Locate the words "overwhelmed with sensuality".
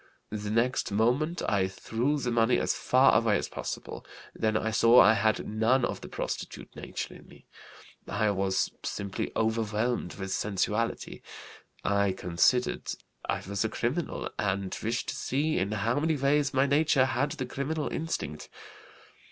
9.35-11.21